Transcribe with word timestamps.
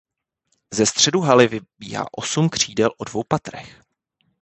Ze 0.73 0.85
středu 0.85 1.19
haly 1.21 1.47
vybíhá 1.47 2.05
osm 2.11 2.49
křídel 2.49 2.89
o 2.97 3.03
dvou 3.03 3.23
patrech. 3.27 3.83